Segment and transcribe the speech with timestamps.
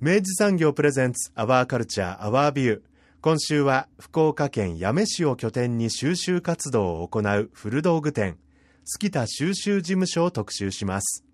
[0.00, 2.80] 明治産業プレゼンツアワーカルチャーアワービュー
[3.20, 8.38] 今週は福岡県八女市を拠点に収集活動を行う古道具店
[8.84, 11.24] 月田収集事務所を特集します。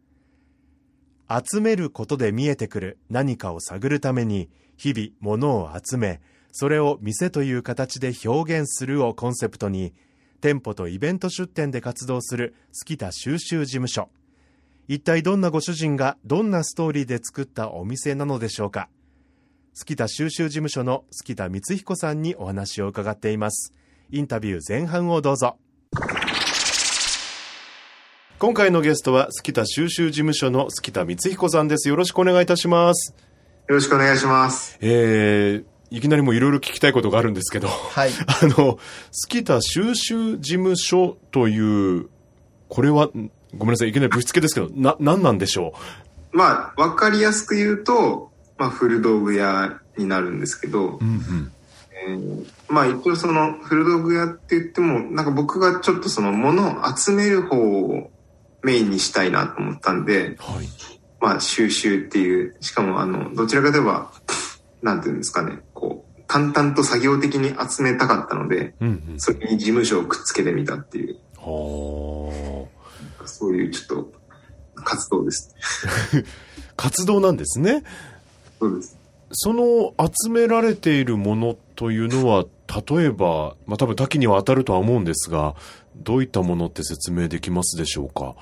[1.29, 9.93] 集めることで見えてくる何かを探るために日々物を集めそれを店という形で表現するをコンセプトに
[10.41, 14.09] 店舗とイベント出店で活動する月田収集事務所。
[14.87, 18.91] 一体どんなご主人がどんなストーリーで作ったお店なのでしょうか？
[19.73, 23.73] 月田収集事務所の月田光彦さんにお話を伺っています。
[24.11, 25.57] インタビュー前半をどうぞ。
[28.39, 31.89] 今回のゲストは月田収集事務所の月田光彦さんです。
[31.89, 33.15] よろしくお願いいたします。
[33.67, 34.77] よろしくお願いします。
[34.83, 38.11] えー、いきなりもいろいろ聞きたいことがあるんですけど、はい。
[38.29, 38.79] あの、
[39.11, 41.59] 月田収集事務所とい
[41.99, 42.11] う、
[42.69, 45.75] これは、んごめんなさい、いきなりぶしつけですけど、な、何なんでしょ
[46.33, 51.53] まあ、わかりやすく言うと、まあ、古道具屋になるんですけどう、、うんうん、
[52.09, 58.11] えーまあ、一応その古道具屋って言っても、なんか僕がちょっとその物を集める方を
[58.63, 60.69] メインにしたいなと思ったんで、はい。
[61.21, 64.11] まあ、収集っていう、しかもあの、どちらかといえば、
[64.83, 69.21] なんていうんですかね、こう、淡々と作業的に集めたかったので、うんうん。
[69.21, 72.67] それに事務所をくっつけてみたっていう、は
[73.27, 74.13] そういうちょっと
[74.75, 75.55] 活動です。
[75.87, 76.23] あ。
[76.77, 77.85] 活動なんですね。
[78.59, 78.99] そうです。
[79.33, 82.45] その集められているものというのは、
[82.97, 85.57] 例えば、まあ多分多岐には当たるとは思うんですが、
[85.97, 88.37] どういったものって説明できますでしょうか？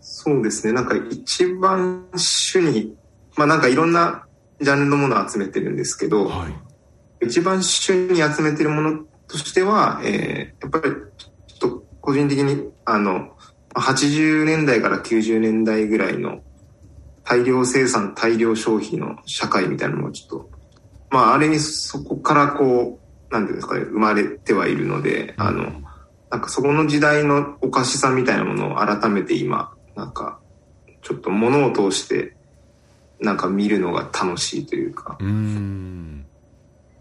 [0.00, 0.72] そうですね。
[0.72, 2.96] なんか一番主に、
[3.36, 4.26] まあなんかいろんな
[4.60, 7.26] ジャンルのものを集めてるんですけど、はい。
[7.26, 10.94] 一番主に集めてるものとしては、えーやっぱり
[11.46, 13.35] ちょっと個人的に、あの、
[13.80, 16.42] 80年代から90年代ぐらいの
[17.24, 20.50] 大量生産、大量消費の社会みたいなのもちょっと、
[21.10, 22.98] まああれにそこからこ
[23.30, 25.72] う、なんていうんですかね、生まれてはいるので、あの、
[26.30, 30.38] なんかそこの時代のおかしさみたいなものを改めて今、なんか、
[31.02, 32.34] ちょっと物を通して、
[33.20, 35.18] なんか見るのが楽しいというか。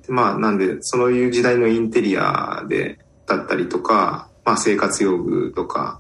[0.08, 6.00] まあなんで、そういう時代のインテリアで、だったりとか、まあ生活用具とか、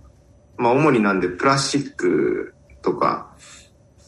[0.58, 3.36] まあ主になんでプラスチックとか、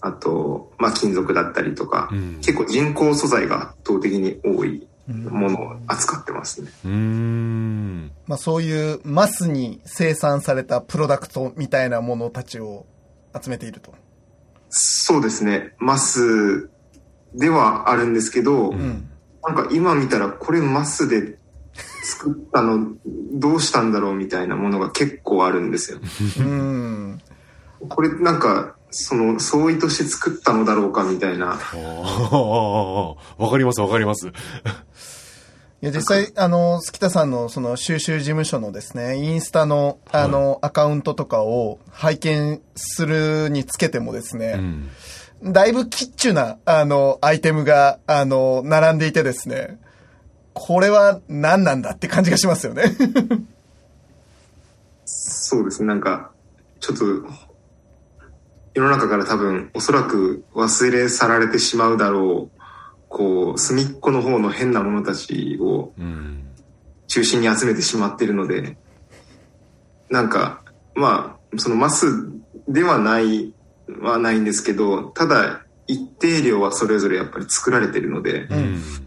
[0.01, 6.69] あと、まあ金属だったりとか、うん結構人工素材が圧倒的に多いものを扱ってますね。
[6.85, 8.11] うーん。
[8.25, 12.85] まあそういうマスに生産されたプロダクトみたいなものたちを
[13.39, 13.93] 集めていると。
[14.69, 15.73] そうですね。
[15.79, 16.69] マス
[17.33, 19.09] ではあるんですけど、うん。
[19.43, 21.37] なんか今見たらこれマスで
[22.03, 22.93] 作ったの
[23.33, 25.99] どうしたんだろうみたいなものが結構あるんですよ。
[26.39, 27.21] うん。
[27.89, 31.53] これなんか、その、相違として作ったのだろうかみたいな。
[31.53, 31.59] あ
[32.31, 34.27] あ、わかりますわかります。
[34.27, 34.31] い
[35.81, 44.89] や、実際、あの、月田さんのその収集事務所のですね、インスタの、あの、アカウントとかを拝見するにつけてもですうね、ん。
[45.43, 49.77] だいぶキッチュな、あの、アイテムが、あの、並んでいてですね、
[50.59, 52.83] これは何なんだって感じがしますよね。
[55.05, 56.31] そうですね、なんか、
[56.79, 57.05] ちょっと、
[58.73, 62.59] 世の中から多分、おそらく忘れ去られてしまうだろう、
[63.07, 66.43] こう、隅っこの方の変なものたちをうん。
[67.07, 68.77] 中心に集めてしまってるので、
[70.09, 70.61] なんか、
[70.93, 72.05] まあ、そのマス
[72.67, 73.53] ではない、
[74.01, 79.06] はないんですけど、ただ、一定量はそれぞれやっぱり作られてるので、うん。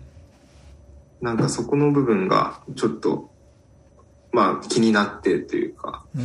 [1.21, 3.31] なんかそこの部分がちょっと、
[4.33, 6.19] まあ気になってというか、う。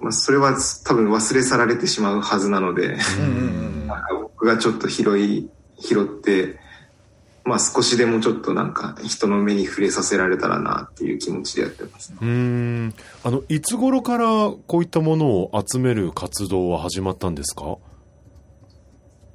[0.00, 2.98] まあそれは多分忘れ去られてしまうはずなので、
[4.20, 5.48] 僕がちょっと拾い、
[5.78, 6.58] 拾って、
[7.44, 12.18] まあ少しでもちょっとなんか人の目に触れさせられたらなっていう気持ちでやってますね。
[12.20, 12.94] うーん。
[13.22, 14.26] あの、いつ頃から
[14.66, 17.78] こういったものを集める活動は始まったんですか？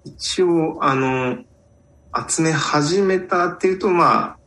[0.06, 1.38] 一応、あの、
[2.28, 4.38] 集め始めたっていうと、ま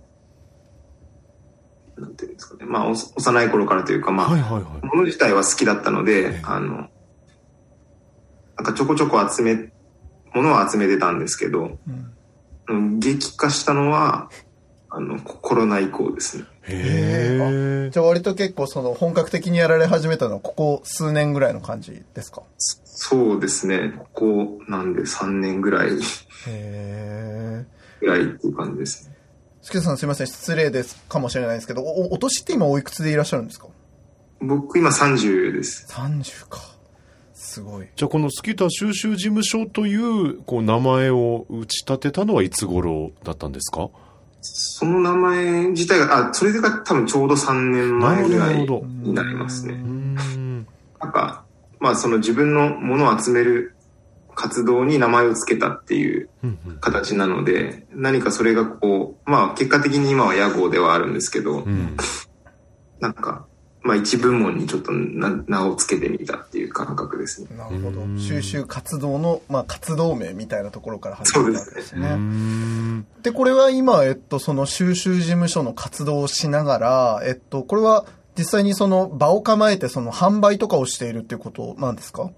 [1.96, 2.64] あ、なんていうんですかね。
[2.64, 4.86] まあ、お幼い頃からというか、まあ、はいはいはい。
[4.86, 6.86] もの自体は好きだったので、ええあの、なん
[8.64, 9.72] かちょこちょこ集め、
[10.34, 12.14] ものは集めてたんですけど、うん
[12.68, 14.30] うん激化したのは、
[14.90, 16.44] あの、ココロナ以降ですね。
[16.64, 17.90] へえ。
[17.92, 22.42] じゃあ割と結構その本格的にやられ始めたのはここ数年ぐらいの感じですか？
[22.58, 23.94] そうですね。
[23.96, 25.96] ここ、なんで3年ぐらい、へ
[26.46, 27.66] え。
[28.00, 29.16] ぐらいっていう感じですね。
[29.62, 33.68] すけさんすいません、失礼ですかもしれないですけど、お、お年って今おいくつでいらっしゃるんですか？
[34.40, 35.86] 僕今30です。
[35.90, 36.60] ?30 か。
[37.34, 37.86] すごい。
[37.94, 43.88] じゃあこのスキタ収集事務所という、こう、名前を打ち立てたのはいつ頃だったんですか？
[44.40, 49.74] その名前自体が、あ、それが多分ちょうど3年前ぐらいになりますね。
[50.98, 51.44] なんか、
[51.78, 53.74] まあその自分のものを集める
[54.34, 61.96] 活動に名前を付けたっていううんうん形なので、何かそれがこう、まあ結果的に今は屋号ではあるんですけど、うん。
[63.00, 63.46] なんか、
[63.82, 67.48] まあ一部門にちょっとな名を付けてみたっていう感覚ですね。
[67.56, 68.04] なるほどう。
[68.04, 72.14] ん収集活動の、まあ活動名みたいなところから始めたわけですね。
[72.14, 73.06] ん。
[73.22, 78.04] で、これは今、えっと、その収集事務所の活動をしながら、えっと、これは
[78.36, 82.30] 実際にその場を構えてその販売とかをしているっていうことなんですか？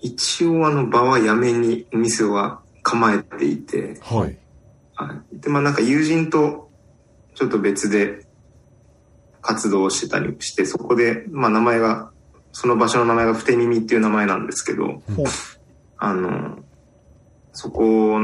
[0.00, 4.38] 一応あの場はやめにお店は構えていて、はい。
[4.96, 6.68] はいで、まあなんか友人と
[7.34, 8.25] ちょっと別で
[9.46, 12.10] 活動をしてたりして、そこで、まあ名前が、
[12.52, 15.02] その場所の名前がふて耳っていう名前なんですけど。
[15.98, 16.58] あの、
[17.52, 18.18] そこを、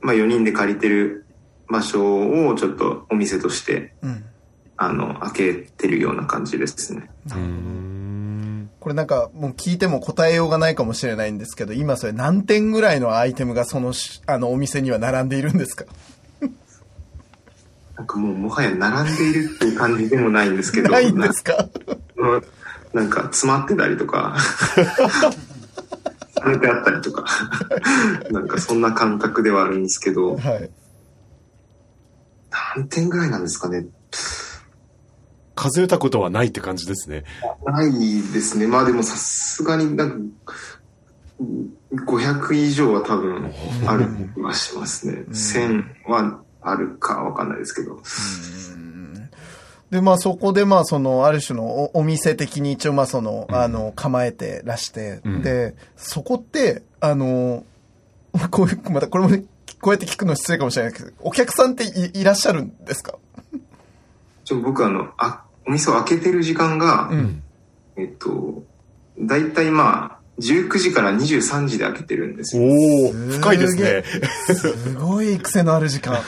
[0.00, 1.26] まあ4人で借りてる
[1.68, 4.24] 場所をちょっとお店として、うん。
[4.76, 7.10] あの、開けてるような感じですね。
[7.26, 8.70] うーん。
[8.80, 15.84] これなんかもう聞いても答えようがないかもしれないんですけど、今それ何点ぐらいのアイテムがそのし、あのお店には並んでいるんですか？
[18.02, 21.68] なんかもうもはや並んでいるっていう感じでもないんですけど、ないんですか？
[22.92, 24.36] ななんか詰まってたりとか、
[26.34, 27.24] されてあったりとか、
[28.32, 30.68] なんかそんな感覚ではあるんですけど、はい。
[32.74, 33.86] 何点ぐらいなんですかね？
[35.54, 37.22] 数えたことはないって感じですね。
[37.64, 38.66] ないですね。
[38.66, 40.54] まあでもさすがになんか、
[41.94, 43.52] 500以上は多分
[43.86, 45.24] ある気はしますね。
[45.28, 48.00] 1000はあるかわかんないですけど。
[49.90, 57.64] で、まあそこでまあその、ある種のおお店的に一応まあその、あの、構えてらして、うんで、そこって、あの、
[58.50, 59.44] こういう、またこれもね、
[59.82, 63.16] こうやって聞くの失礼かもしれないけど、お客さんっていいらっしゃるんですか？
[64.44, 67.42] ちょ僕あの、あ、お店を開けてる時間が、うん。
[67.96, 68.62] えっと、
[69.20, 72.62] だいたいまあ、19時から23時で開けてるんですよ。
[72.62, 74.02] おお深いですね。
[74.54, 76.18] すごい癖のある時間。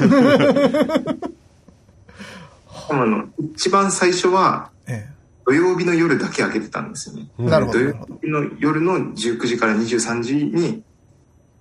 [2.90, 5.08] あの、一番最初は、え
[5.46, 7.28] 土曜日の夜だけ開けてたんですよね。
[7.38, 10.82] え、なるほ土曜日の夜の19時から23時に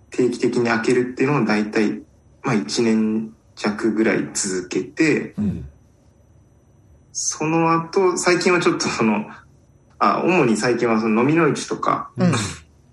[0.09, 2.01] 定期的に開けるっていうのを大体、
[2.43, 5.69] まあ1年弱ぐらい続けて、うん。
[7.12, 9.25] その後、最近はちょっとその、
[10.03, 12.31] あ、主に最近はその飲みの市とか、うん。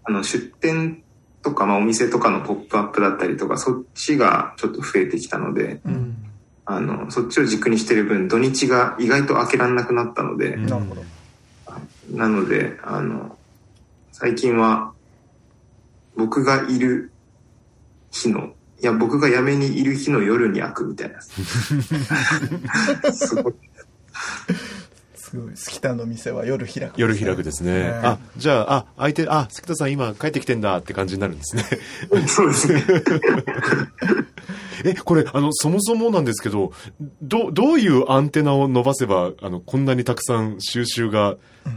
[0.05, 1.03] あの出店
[1.43, 6.17] とか、まあお店とかのポップアップだったりとか、そっちがちょっと増えてきたので、うん。
[6.65, 11.03] あの、そっちを軸にしてる分、土日が意外と開けられなくなったので、うんなるほど。
[12.11, 13.37] なので、あの、
[14.13, 14.93] 最近は、
[16.17, 17.13] 僕がいる
[18.11, 21.21] 日の、いや、僕が辞めにいる日の夜に開くみたいな。
[23.13, 23.55] すごい。
[25.31, 25.53] すごい。
[25.55, 27.85] スキタの店は夜開く、夜開くですね。
[27.85, 31.65] ねあ、じゃあ、あ、相手、あ、関田さん今帰ってきてんだって感じになるんですね。
[32.27, 32.85] そうですね。
[34.85, 36.73] え、これ、あの、そもそもなんですけど、
[37.23, 41.37] ど、どういうアンテナを伸ばせば、あの、こんなにたくさん収集が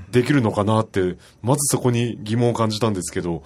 [0.09, 3.43] できるのかなって、まずそこに疑問を感じたんですけど、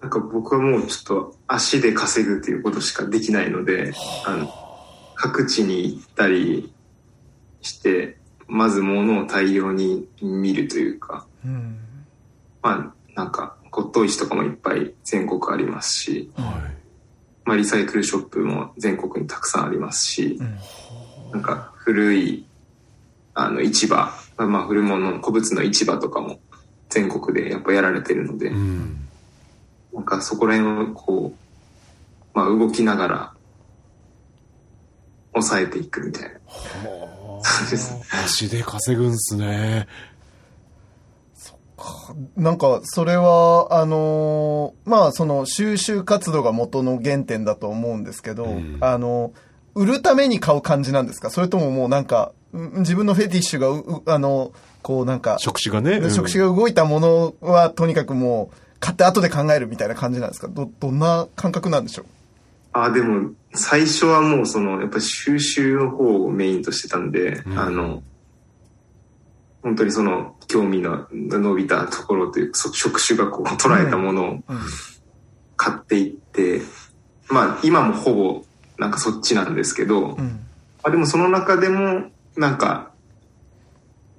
[0.00, 3.92] なんか僕はもうちょっと足で稼ぐっていうことしかできないので、
[4.24, 4.52] あの、
[5.14, 6.72] 各地に行ったり
[7.62, 11.78] して、まず物を大量に見るというか、うん。
[12.62, 16.46] まあ、なんか骨董市とかもいっぱい全国ありますし、はい。
[17.44, 20.58] まあ、リサイクルショップも全国にたくさんありますし、うん
[21.32, 22.44] なんか古い
[23.34, 26.40] あの市場、まあ、古物の古物の市場とかも
[26.88, 28.96] 全国でやっぱやられてるので、うん。
[29.94, 33.34] なんかそこら辺をこう、まあ動きながら、
[35.34, 36.30] 抑えていくみたいな。
[37.42, 39.86] そうです足で稼ぐんすね。
[42.36, 48.76] なんか、それは、あのーまあ、その、収集活動が元の原点だと思うんですけど、ん。
[48.82, 49.32] あの、
[49.74, 51.30] 売るために買う感じなんですか？
[51.30, 55.92] それとももうなんか、うん自分のフェティッシュがう、うあの、こうなんか、触手がね。
[55.98, 56.10] うん。
[56.10, 60.48] 触手が動いたものは、とにかくもう、買って後で考えるみたいな感じなんですか？
[60.48, 62.06] ど、どんな感覚なんでしょう？
[62.72, 68.02] あ、でも、最初はもうその、やっぱり収集の方をメインとしてたんで、うんあの、
[69.62, 74.42] 本当にその、興味の伸びたところという職種がこう捉えたものをうん。
[75.56, 76.62] 買っていって、
[77.28, 78.44] まあ、今もほぼ、
[78.78, 80.16] なんかそっちなんですけど、
[80.82, 82.92] あ、でもその中でも、なんか、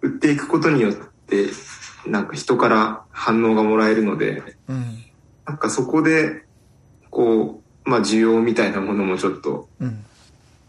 [0.01, 1.47] 売っていくことによって、
[2.05, 5.03] なんか人から反応がもらえるので、うん。
[5.45, 6.45] なんかそこで、
[7.09, 10.05] こう、まあ需要みたいなものもちょっとうん。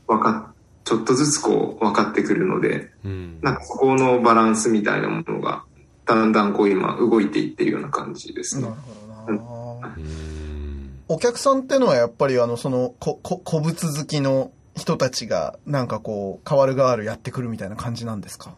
[0.07, 0.55] わかっ、
[0.85, 5.65] ちょっとずつこう分かってくるので、うんなんかそこのバランスみたいなものが、
[6.07, 9.39] だんだんこう今動いていってるような感じですねなる。
[9.39, 9.95] ほどな。
[9.97, 18.55] うんお客さんってのはやっぱりあの、その、こ、こ、古物好きの人たちが、なんかこう、変わる変わるやってくるみたいな感じなんですか？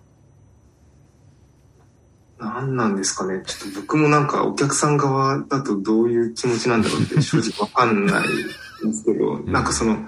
[2.45, 3.43] なんなんですかね。
[3.47, 8.29] ちょっと僕もなんかお客さん側だとどういう気持ちなんだろうって 正直わかんない
[8.87, 10.07] んですけど、なんかその、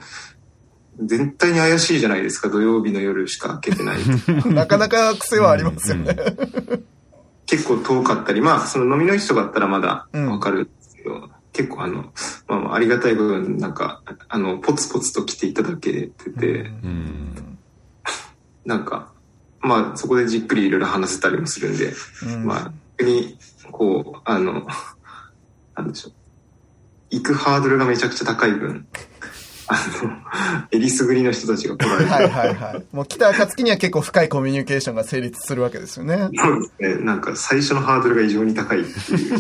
[0.99, 2.49] 絶対に怪しいじゃないですか。
[2.49, 3.99] 土曜日の夜しか開けてない。
[4.53, 6.17] なかなか癖はありますよね。
[7.47, 12.13] 結構遠かったり、まあその飲みの人だったらまだわかるんですけど、結構あの、
[12.49, 17.57] まあまあありがたい部分、なんか、あの、ポツポツと来ていただけてて、うん
[18.67, 19.13] なんか、
[19.67, 21.93] まあそこでじっくりいろいろ話せたりもするんで、
[22.23, 23.39] うんまあ、逆に、
[23.73, 24.67] こう、あの、
[25.77, 26.13] なんでしょう。
[27.11, 28.87] 行くハードルがめちゃくちゃ高い分、
[29.69, 30.11] あの、
[30.71, 32.85] えりすぐりの人たちが来られて、はいはいはい。
[32.93, 36.29] もう来た暁には結構深いコミュニケーションが成立するわけですよね。
[36.35, 37.05] そうですね。
[37.05, 39.39] なんか最初のハードルが異常に高いっていう。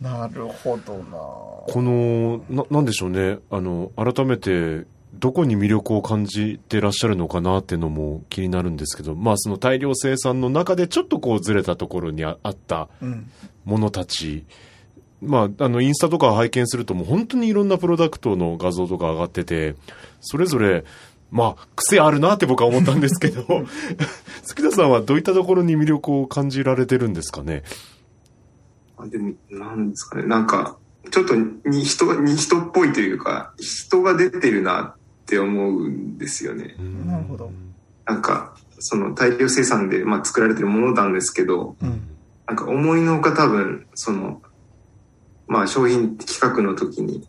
[0.02, 3.38] なるほどなこの、な、なんでしょうね。
[3.50, 4.86] あの、改めて、
[5.20, 13.30] どこに魅力を感じてらっしゃるのかなっていうのも気になるんですけど、まあその大量生産の中でちょっとこうずれたところにああったうん。
[13.64, 14.46] ものたち、
[15.20, 19.76] まああのインスタとか拝見するともう本当にいろんなプロダクトの画像とか上がってて、
[20.20, 20.84] それぞれ、
[21.30, 23.44] まあ癖あるなって僕は思ったんですけど、
[24.42, 27.62] 月田さんはどういったところに魅力を感じられてるんですかね？
[28.96, 30.26] あでも、なんですかね。
[30.26, 30.78] なんか、
[31.10, 34.94] ちょっとに人、に人っぽいというか、人が出てるな
[35.30, 36.74] って思うんですよね。
[37.06, 37.52] なるほど。
[38.04, 42.00] なんか、その大量生産で、まあ、作られてるものなんですけど、うん。
[42.48, 44.42] なんか思いのほか多分、その、
[45.46, 47.28] まあ商品企画の時に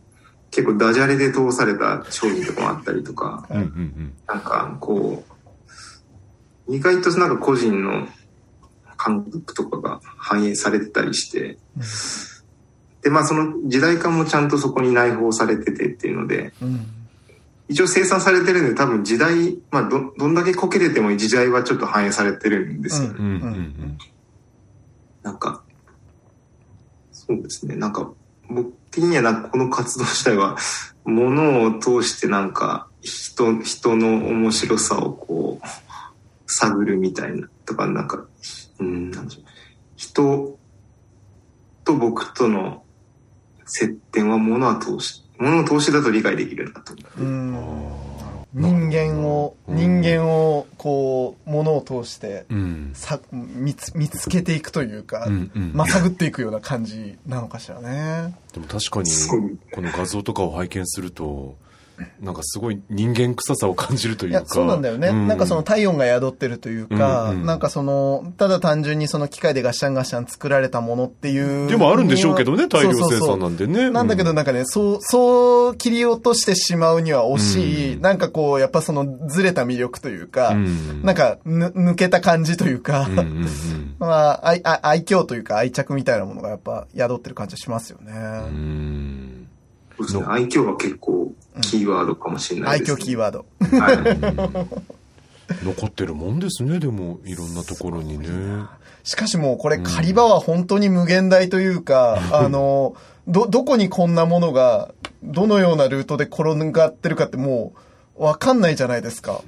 [0.52, 5.24] 結構ダジャレで通された商品とかもあったりとか、うんうんうんなんかこ
[6.68, 8.08] う、意外となんか個人の
[8.98, 11.58] 感覚とかが反映されてたりして、
[13.04, 17.01] で、まあその時代感もちゃんとそこに内包されててっていうので、うん。
[17.72, 23.16] 一応生産されてるんで多分時代、まあど、どんだけこけてても時代はちょっと反映されてるんですよね。
[23.18, 23.98] うんうんうん
[25.24, 25.64] なんか、
[27.12, 27.76] そうですね。
[27.76, 28.12] なんか、
[28.50, 30.58] 僕的にはなんかこの活動自体は、
[31.06, 35.68] ものを通してなんか、人、人の面白さをこう、
[36.48, 38.26] 探るみたいな、とか、なんか、
[38.80, 39.44] うん、なんでしょう。
[39.96, 40.60] 人
[41.84, 42.84] と僕との
[43.66, 46.94] 接点はものは通し、ものを通してだと理解できるなと。
[47.20, 47.58] うん。
[48.54, 58.36] 人間を、うん人間を、こう、ものを通して、うんさ、見つ、見つけていくというか、うんうんまあ、探っていくような感じなのかしらね。
[58.54, 59.10] でも確かに
[59.72, 61.56] この画像とかを拝見すると、
[62.22, 65.12] なんかすごい人間臭さを感じるというや、そうなんだよね。
[65.12, 67.46] なんかその体温が宿ってるというか、うんうん。
[67.46, 71.70] なんかその、ただ単純にその機械でガッシャンガッシャン作られたものっていう。
[71.70, 73.20] でもあるんでしょうけどね、大量生そうそう。
[73.20, 73.90] そう産なんでね。
[73.90, 78.02] なんだけどなんかね、そう、そう切り落としてしまうには惜しい、うん。
[78.02, 81.02] なんかこう、やっぱそのずれた魅力というか、うん。
[81.04, 83.48] なんかぬ抜けた感じというか、うんうんうん。
[84.00, 89.41] まあ愛、愛愛嬌というか愛着みたいなものがやっぱ宿ってる感じはしますよね。
[90.02, 90.36] うんそうですね。
[90.36, 92.98] 愛嬌は結構キーワードかもしれない愛です、ね。
[92.98, 93.46] 嬌キーワード。
[93.78, 95.02] はい。
[95.64, 98.28] 残ってるもんですね、でも、いろんなところにね。
[99.04, 102.96] しかしもうこれ狩り場は本当に無限大というか、 あの、
[103.28, 104.94] ど、どこにこんなものが、
[105.24, 107.74] どのようなルートで転がってるかっても
[108.18, 109.34] う、わかんないじゃないですか。
[109.34, 109.44] わ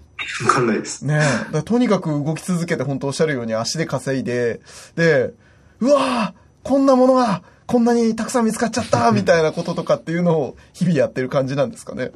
[0.47, 1.05] かんないです。
[1.05, 1.21] ね
[1.65, 4.61] とにかく動き続けて本当おっしゃるように足で稼いで、
[4.95, 5.33] で、
[5.79, 7.43] うわーこんなものが、
[7.73, 12.11] こんなにたくさん見つかっちゃったみたいなこととかっていうのを日々やってる感じなんですかね？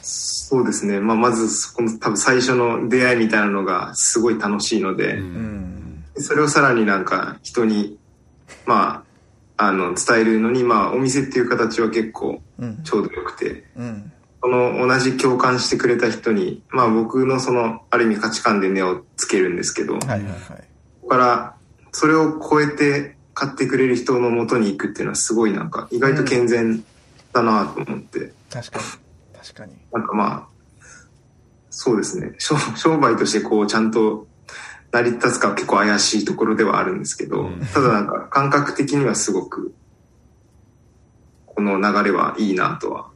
[0.00, 1.00] そうですね。
[1.00, 6.04] まあ、まず、そこの多分最初の出会いみたいなのがすごい楽しいので、うん。
[6.18, 7.98] それをさらになんか人に、
[8.64, 9.02] ま
[9.56, 12.84] あ、あの、伝えるのに、まあ、お店っていう形は結構うん。
[12.84, 14.12] ちょうどよくて、うん。
[14.40, 20.28] その同じ共感してくれた人に、まあ僕のその、ある意味価値観で根をつけるんですけど、はいはいはい。
[20.28, 20.36] こ
[21.02, 21.56] こから、
[21.90, 26.82] それを超えて買ってくれる人のもとに行くっていうのはすごいなんか、意外と健全
[27.34, 28.84] だなと思って、確かに。
[29.38, 29.76] 確かに。
[29.92, 30.48] なんかまあ、
[31.68, 34.26] そうですね、商商売としてこう、ちゃんと
[34.90, 39.74] 成り立つかは結構怪しいところではあるんですけど、うんただなんか感覚的にはすごく、
[41.44, 43.10] この流れはいいなとは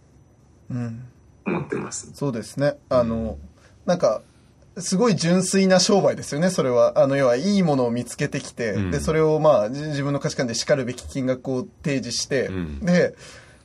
[0.68, 1.06] うん。
[1.46, 2.10] 思ってます。
[2.12, 2.74] そうですね。
[2.90, 3.38] あの、
[3.86, 4.20] なんか、
[4.78, 7.00] すごい純粋な商売ですよね、それは。
[7.02, 13.14] あの、要は、いいものを見つけてきて、うんで、それをまあ、じ自分の価値観で叱るべき金額を提示して、うんで、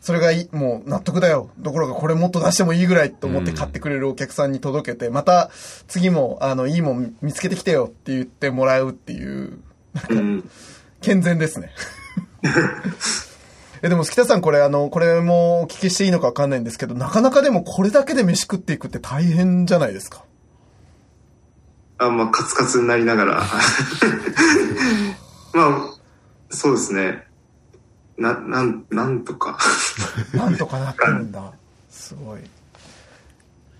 [0.01, 1.49] それがいい、もう納得だよ。
[1.57, 5.49] どころかこれもっと出してもいいぐらいと思って買ってくれるお客さんに届けて、また
[5.87, 9.59] 次も、あの、いいもん見つけてきてよって言ってもらうっていう、
[10.09, 10.49] うん。
[11.01, 11.71] 健全ですね。
[13.81, 20.23] え、でも、月田さん、これ、あの、これもお聞きしていいのかわかんないんですけど、なかなかでもこれだけで飯食っていくって大変じゃないですか？
[21.97, 23.43] あまあ、カツカツになりながら。
[25.53, 25.89] まあ、
[26.49, 27.23] そうですね。
[28.17, 29.57] な、なん、なんとか。
[30.33, 31.51] なんとかなってるんだ。
[31.89, 32.39] すごい。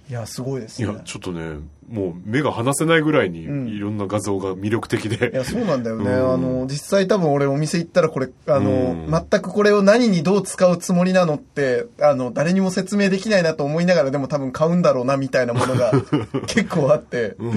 [0.08, 0.88] いや、すごいですね。
[0.88, 1.58] いや、ちょっとね、
[1.90, 5.32] もう目が離せないぐらいにうんいろんな画像が魅力的いで。
[5.34, 6.06] や、そうなんだよね。
[6.06, 15.92] うんあの、実際多分俺お店行ったらこれ、あの、うん全くこれを何にどう使うつもりなのって、あの、誰にも説明できないなと思いながらでも多分買うんだろうなみたいなものが
[16.46, 17.54] 結構あって、うん。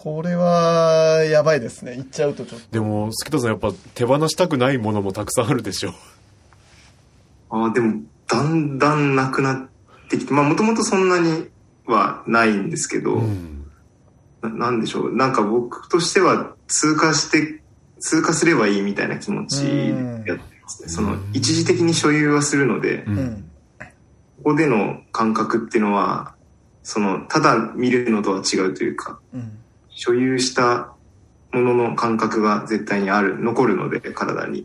[0.00, 1.96] これは、やばいですね。
[1.96, 2.66] 行っちゃうとちょっと。
[2.70, 5.92] でも、スキタさんやっぱ手放したくないものもたくさんあるでしょ。
[7.50, 9.68] ああ、でも、だんだんなくなっ
[10.08, 11.48] てきて、まあ、もともとそんなに
[11.84, 13.66] はないんですけど、うん。
[14.40, 15.12] ななんでしょう。
[15.12, 17.60] なんか僕としては通過して、
[17.98, 19.88] 通過すればいいみたいな気持ちで
[20.28, 20.88] やってますね。
[20.90, 23.10] その、一時的に所有はするので、う。
[23.10, 23.50] うんん。
[23.80, 26.36] ここでの感覚っていうのは、
[26.84, 29.58] その、ただ見るのとは違うというか、うん。
[29.98, 30.92] 所有した
[31.50, 34.64] ものの感覚が絶対にある、残るので、体に。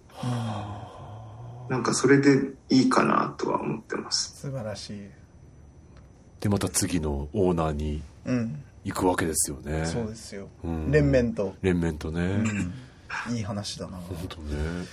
[1.70, 4.40] なんかそれでいいかなとは思ってます。
[4.40, 5.10] 素晴らしい。
[6.40, 8.64] で、また次のオーナーにうん。
[8.84, 9.88] 行くわけですよね。
[9.88, 10.50] そうですよ。
[10.64, 11.56] うん連綿と。
[11.64, 12.44] 連綿とね。
[13.32, 13.98] いい話だな。
[13.98, 14.86] 本当ね。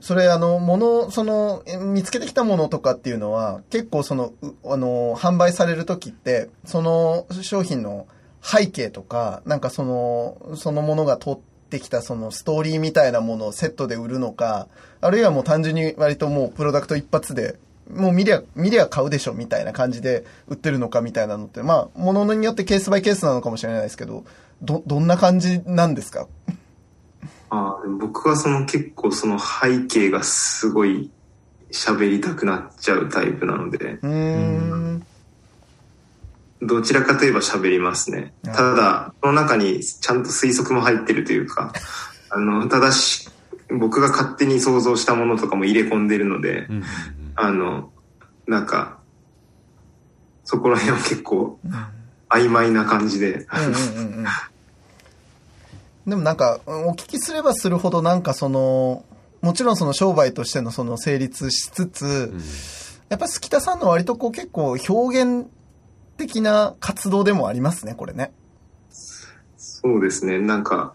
[0.00, 8.08] それ、あの、もの、その、え見つけてきたものとかっていうのは、結構その、うあの、販売されるときって、その商品の
[8.42, 14.68] 背景とか、なんかその、そのものが取ってきたそのストーリーみたいなものをセットで売るのか、
[15.00, 17.56] あるいはもう単純に割ともうプロダクト一発で、
[17.90, 24.24] もう見りゃ、見りゃ買うでしょみたいな感じで売ってるのかみたいなのって、まあ、ものによってケースバイケースなのかもしれないですけど、
[24.62, 26.26] ど、どんな感じなんですか？
[27.50, 31.10] あ僕はその結構その背景がすごい
[31.70, 35.06] 喋りたくなっちゃうタイプなので、うーん。
[36.62, 38.32] どちらかといえば喋りますね。
[38.44, 38.52] うん。
[38.52, 41.72] ただ、その中にちゃんと推測も入ってるというか、
[42.30, 43.28] あの、ただし、
[43.68, 46.84] 僕が勝手に想像したものとかも入れ込んでるので、うん。
[47.34, 47.90] あの、
[48.46, 48.98] なんか、
[50.44, 51.58] そこら辺は結構
[52.28, 53.46] 曖昧な感じで、
[56.06, 59.04] でもなんか、うんお聞きすればするほどなんかその、
[59.40, 62.40] もちろんその商売としてのその成立しつつ、うん。
[63.08, 65.46] やっぱり月田さんの割とこう結構表現
[66.16, 68.32] 的な活動でもありますね、これね。
[69.56, 70.94] そうですね、なんか、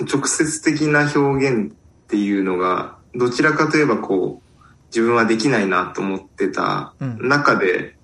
[0.00, 1.76] 直接的な表現っ
[2.08, 7.96] ていうのが、どちらかといえばこう、自分はできないなと思ってたうん中で、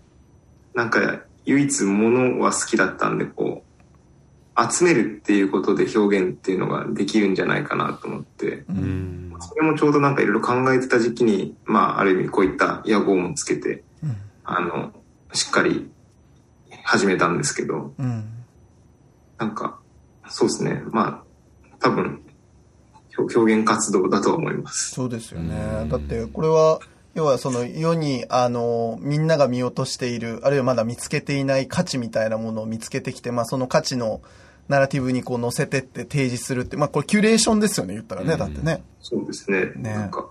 [0.75, 9.33] なんか唯一ものは好きだったんで、こう、集めるっていうことで表現っていうのができるんじゃないかなと思って、うん。
[9.41, 14.93] それもちょうどなんかいろいろ考えてた時期に、まあある意味こういった野号もつけて、うんあの、
[15.33, 15.91] しっかり
[16.85, 18.25] 始めたんですけど、うん。
[19.39, 19.79] なんか、
[20.29, 20.83] そうですね。
[20.91, 22.23] まあ、多分、
[23.19, 24.91] 表表現活動だとは思います。
[24.91, 25.85] そうですようね。
[25.85, 26.81] んだってこれは、
[27.15, 34.21] 要はその世に、あの、みんなが見落としている、あるいはまだ見つけていない価値みたいなものを見つけてきて、まあその価値の
[34.69, 38.85] ナラティブにこう載せてって提示するって、まあこれキュレーションですよね、言ったらね、うんだってね。
[39.01, 39.73] そうですね。
[39.77, 40.29] ねなんか、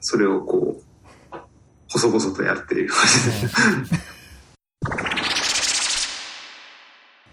[0.00, 0.85] それをこう、
[1.88, 3.56] 細々とやっている感じです。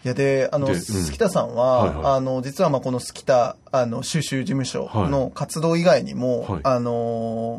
[0.06, 6.92] いやで、あの、杉田さんは、はいはいあの、実はまあこの杉田、あの、収集事務所の活動以外にも、はいあの、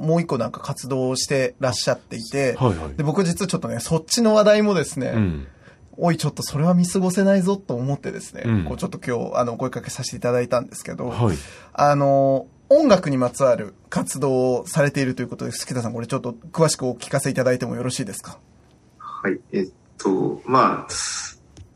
[0.03, 5.47] もう一個なんか活動をしてらっしゃっていて、はいはいで、僕実はちょっとね、そっちの話題もですね、うん。
[5.97, 11.37] おい、ちょっとそれは見過ごせないぞと思ってですね、うんこうちょっと今日、あの、声かけさせていただいたんですけど、はい。
[11.73, 18.39] あの、音楽にまつわる活動をされているということで、杉田さん、これちょっと詳しくお聞かせいただいてもよろしいですか？
[18.99, 19.39] はい。
[19.53, 20.93] えっと、まあ、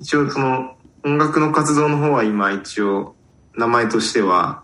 [0.01, 3.15] 一応その音楽の活動の方は今一応
[3.55, 4.63] 名前としては、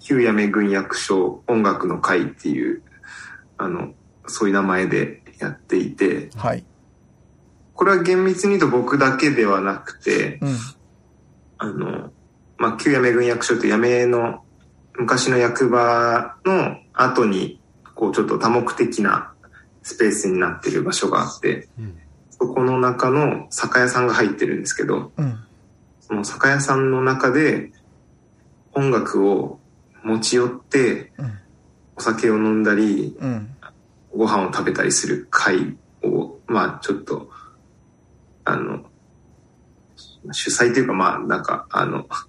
[0.00, 2.82] 旧八女軍役所音楽の会っていう、
[3.58, 3.92] あの、
[4.26, 6.64] そういう名前でやっていて、はい。
[7.74, 10.56] これは厳密に言うと僕だけではなくて、うん。
[11.58, 12.10] あの、
[12.56, 14.42] まあ、旧八女軍役所って八女の
[14.98, 17.60] 昔の役場の後に、
[17.94, 19.32] こうちょっと多目的な
[19.82, 21.98] スペースになってる場所があって、うん
[22.38, 25.38] そこの中の酒屋さんが入ってるんですけど、うん。
[26.00, 27.72] その酒屋さんの中で
[28.74, 29.58] 音楽を
[30.04, 31.38] 持ち寄ってうん。
[31.96, 33.56] お酒を飲んだり、うん。
[34.14, 37.30] ご飯を食べたりする会を、まあちょっと、
[38.44, 38.84] あの、
[40.30, 42.26] 主催というかまあなんか、あの、は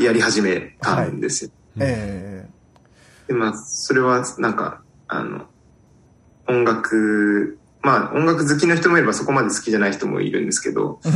[0.00, 1.50] やり始めたんですよ。
[1.78, 2.48] え
[3.28, 5.46] で、まあそれはなんか、あの、
[6.48, 11.10] 音楽、まあ音楽好きの人もいればそこまで好きじゃない人もいるんですけど、え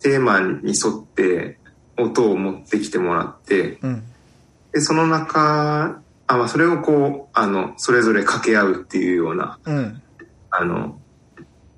[0.00, 1.58] テーマに沿って
[1.98, 4.02] 音を持ってきてもらって、うん。
[4.72, 10.02] で、その中、あ、まあそれをこう、あの、それぞれ掛け合うっていうような、うん。
[10.50, 11.00] あの、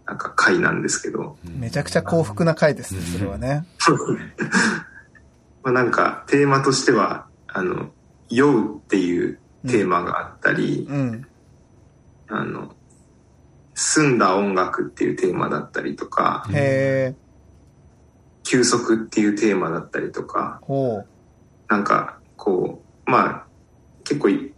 [0.07, 3.67] なんか会なんですけど、めちゃくちゃ幸福な回ですね、それはね。
[5.63, 7.91] まあなんかテーマとしては、あの、
[8.29, 11.27] 酔うっていうテーマがあったり、うん。
[12.29, 12.75] あの、
[13.75, 16.47] 澄んだ音楽っていうテーマだったりとか。
[18.45, 21.05] 休息っていうテーマだったりとか、ほ
[21.69, 23.47] なんかこう、まあ
[24.05, 24.55] 結構い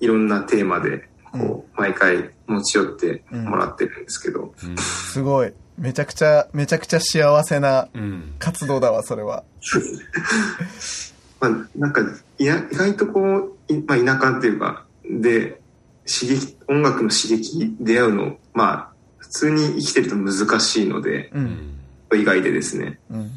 [0.00, 4.78] いろんなテーマで、こう、毎回持ち寄ってもらってるんですけど、うんう。
[4.78, 5.52] すごい。
[5.78, 8.34] めちゃくちゃ、めちゃくちゃ幸せなうん。
[8.38, 9.44] 活動だわ、それは。
[11.38, 12.00] まあなんか
[12.38, 13.20] いや意外とこ
[13.68, 15.60] う、いまあ、田舎っていうか、で、
[16.06, 21.38] 刺激、音楽の刺激に出会うの、まあ、普通に生きてると難しいので、う。
[21.38, 22.20] うんん。
[22.20, 22.98] 意外でですね。
[23.10, 23.18] うん。
[23.18, 23.28] ま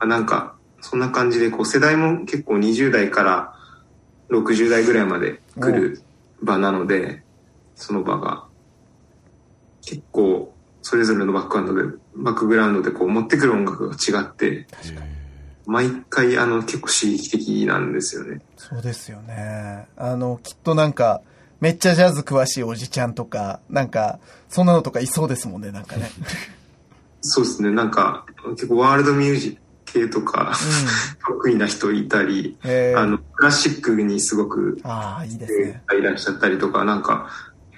[0.00, 3.54] あ、なんか、そんな感じで、こう、世代も結構20代から
[4.30, 6.02] 60代ぐらいまで来る
[6.42, 7.22] 場なので、
[7.74, 8.44] その場が、
[9.84, 10.51] 結構、
[10.82, 14.66] それぞれのバックグラウンドで、バックグラウンドでこう、持ってくる音楽が違って、
[15.66, 18.40] 毎回、あの、結構刺激的なんですよね。
[18.56, 19.86] そうですよね。
[19.96, 21.22] あの、きっとなんか、
[21.60, 24.18] めっちゃジャズ詳しいおじちゃんとか、なんか、
[24.48, 26.10] そんなのとかいそうですもんね、なんかね。
[27.22, 30.54] そうですね、なんか、結構ワールドミュージック系とか、
[31.26, 32.58] 得意な人いたり。
[32.96, 35.82] あの、クラシックにすごくああ、いいですね。
[35.98, 37.28] いらっしゃったりとか、なんか、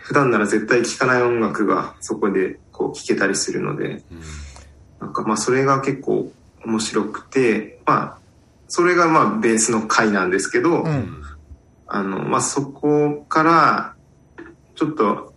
[0.05, 4.03] 普段なら絶対聴かない音楽がそこでこう聴けたりするので、
[5.01, 6.31] なんかまあそれが結構
[6.65, 8.19] 面白くて、まあ、
[8.69, 11.23] それがまあベースの回なんですけど、うん。
[11.87, 13.95] あの、まあそこから、
[14.75, 15.33] ちょっと、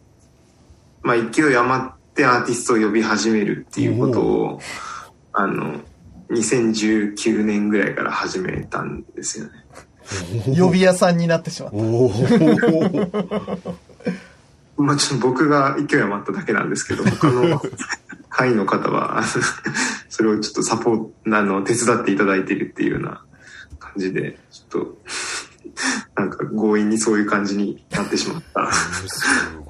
[1.04, 4.60] まあ勢い余ってアーティストを呼び始めるっていうことを、
[5.34, 5.82] あの、
[6.30, 9.52] 2019年ぐらいから始めたんですよね。
[10.58, 11.78] 呼び屋さんになってしまった。
[14.78, 17.62] まあちょっと僕が勢い余っただけなんですけど、他の
[18.30, 19.24] 会の方は、
[20.10, 23.24] それをちょっとサポート、あの、手伝っていただいているっていうような
[23.80, 24.98] 感じで、ちょっと、
[26.16, 28.70] なんか強引にそういう感じになってしまった。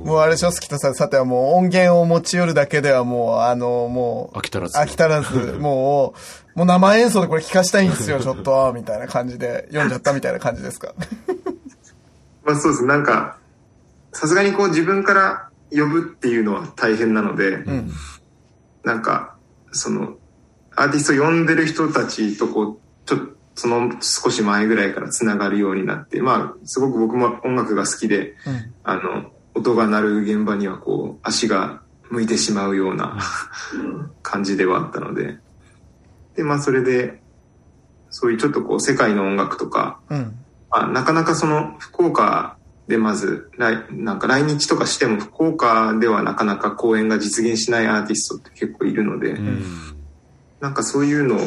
[0.04, 4.78] もうあれでしょ、スキタさん、さてはもう音源を持ち寄るだけではもう、あの、もう、飽き足らず。
[4.78, 6.14] 飽き足らず、 も
[6.56, 10.94] う、もう生演奏でこれ聞かしたいんですよ、ちょっと、みたいな感じで、読んじゃったみたいな感じですか？
[12.46, 12.86] まあそうです。
[12.86, 13.37] なんか、
[14.18, 17.92] さすがにこう自分から呼ぶっていうのは大変なので、うん。
[18.84, 19.36] なんか、
[19.72, 20.16] その、
[20.76, 28.74] アーティスト呼んでる人たちとこう、ちょっと、その少し前ぐらいからつながるようになって、まあ、すごく僕も音楽が好きで、うん。
[28.84, 33.20] あの、音が鳴る現場にはこう、足が向いてしまうような
[34.24, 35.38] 感じではあったので、
[36.36, 37.22] で、まあそれで、
[38.10, 40.40] そういうちょっとこう、世界の音楽とか、うん。
[40.72, 42.57] まあ、なかなかその、福岡
[42.88, 49.64] でまず、来、なんか来日とかしても、福岡ではなかなか公演が実現しないアーティストって結構いるので、うん。
[50.62, 51.40] なんかそういうのを、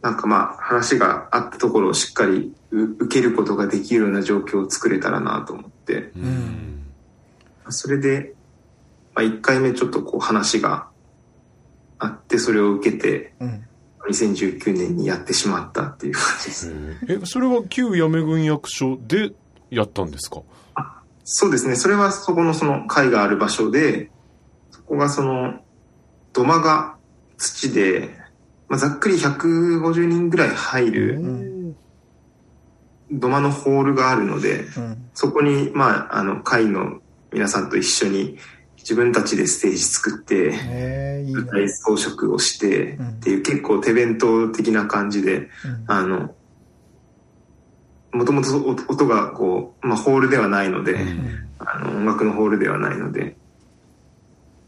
[0.00, 6.84] なんかまあ話があったところをしっかりう受けることができるような状況を作れたらなと思って、うん。
[7.70, 8.34] それで、
[9.14, 10.86] まあ1回目ちょっとこう話が、
[11.98, 13.64] あって、それを受けて、うん。
[14.10, 16.72] 2019年にやってしまったっていう感じです。
[17.08, 19.32] え、それは旧八女軍役所で
[19.74, 20.42] やったんですか？
[21.24, 21.74] そうですね。
[21.74, 24.10] それはそこのその会がある場所で、
[24.70, 25.60] そこがその、
[26.32, 26.96] 土間が
[27.38, 28.10] 土で、
[28.68, 31.76] まあ、ざっくり150人ぐらい入るん
[33.10, 35.10] 土間のホールがあるので、うん。
[35.14, 37.00] そこに、まあ、あの、会の
[37.32, 38.36] 皆さんと一緒に
[38.76, 41.14] 自分たちでステージ作って。
[41.32, 45.48] 舞台装飾をしてうんっていう結構手弁当的な感じで、うん
[45.86, 46.34] あの、
[48.14, 48.48] もともと
[48.88, 50.98] 音がこう、まあ、ホールではないので、
[51.58, 53.36] あの音楽のホールではないので、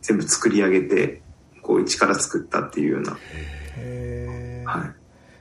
[0.03, 1.23] 全部作り上げて、
[1.63, 3.13] こう一から作ったっていうような。
[4.73, 4.95] はい。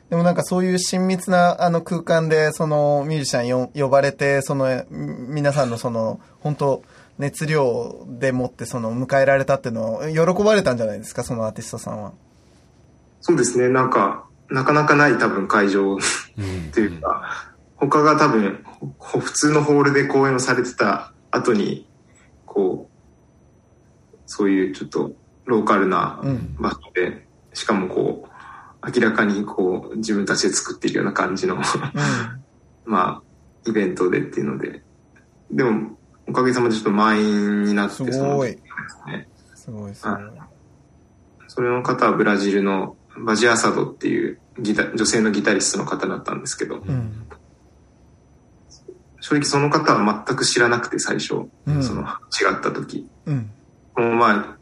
[0.09, 6.83] でもなんかそういう親密なあの空間でそのミュージシャンよ呼ばれてそのみ皆さんのその本当
[7.17, 12.13] 熱量でもってその迎えられたっていうのを喜ばれたんじゃないですかそのアーティストさんは。
[13.21, 15.97] そうですね、なんか、なかなかない多分会場
[16.73, 18.63] というか、他が多分、
[18.97, 21.87] ほ普通のホールで公演をされてた後に、
[22.45, 25.11] こう、そういうちょっと
[25.45, 31.61] ローカルなうん場所で、しかもこう、明らかにこう、自分たちで作っているような感じの、うん。
[32.85, 34.83] まあ、イベントでっていうので、
[35.51, 38.49] でも、おかげさまでちょっと満員になって、すそのごい。
[39.07, 40.19] ねすごいすごい。
[41.47, 47.25] それの方はブラジルのバジアサドっていうギタ女性のギタリストの方だったんですけど、うん。
[49.27, 51.81] 正直その方は全く知らなくて最初、うん。
[51.83, 52.05] その違
[52.57, 53.09] った時。
[53.25, 53.49] うん。
[53.97, 54.57] もうまあ、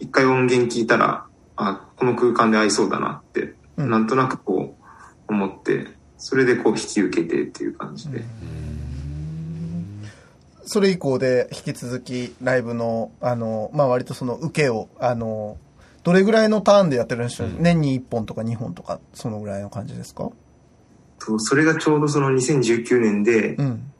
[0.00, 1.26] 一回音源聞いたら、
[1.56, 3.90] あ、この空間で合いそうだなって、うん。
[3.90, 4.84] なんとなくこう
[5.28, 8.24] 思って、それでこう引き受けてっていう感じで。
[10.64, 15.58] それ以降で引き続きライブの、あの、まあ割とその受けを、あの、
[16.02, 20.30] どれぐらいのターンでやってるんでしょう、年に1本とか2本とか、そのぐらいの感じですか？
[21.26, 23.92] とそれがちょうどその2019年でう、ん。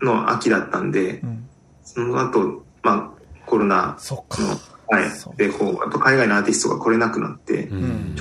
[0.00, 1.48] の秋だったんでう、ん。
[1.82, 3.10] その後、まあ
[3.46, 4.42] コロナそっか。
[4.42, 4.48] の、
[4.88, 5.36] はい。
[5.36, 8.16] で、こう、やっぱ海外のアーティストが来れなくなって、ん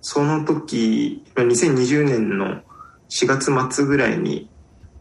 [0.00, 2.62] その時、2020年の
[3.10, 4.50] 4月末ぐらいに、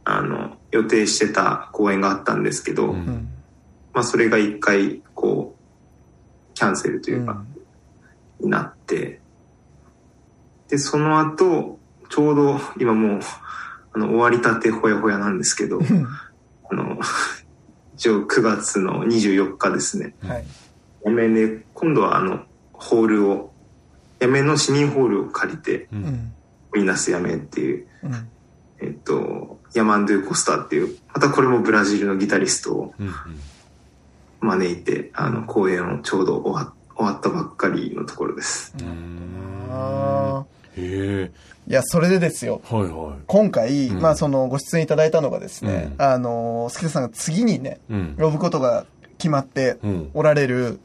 [0.04, 3.30] あの、予定してた公演があったんですけど、うんうん。
[3.94, 7.44] まあそれが一回、こう、キャンセルというか、
[8.40, 9.22] になって、
[10.68, 13.20] で、その後、ちょうど今もう、
[13.94, 16.08] あの、終わりたてほやほやなんですけど、うん。
[16.72, 17.00] あの、
[17.96, 20.16] 一応9月の24日ですね。
[20.24, 20.46] はい。
[21.06, 22.44] やめで、今度はあの、
[22.74, 23.54] ホールを、
[24.20, 26.34] やめの市民ホールを借りて、ううんん。
[26.74, 28.30] ミーナスやめっていう、うん。
[28.82, 33.14] えっと、ヤマンドゥ・コスタっていう、またこれもブラジルのギタリストをうん
[34.42, 38.74] 招いて、あの、公演をちょうど終わ終わったばっかりのところです。
[38.78, 42.62] あへえーいや、それでですよ。
[42.70, 43.20] はいはい。
[43.28, 44.02] 今回、うん。
[44.02, 46.06] まあそのご出演いただいたのがですね、うん。
[46.06, 48.16] あの、スケさんが次にね、うん。
[48.20, 48.86] 呼ぶことが
[49.18, 50.10] 決まってうん。
[50.14, 50.80] おられる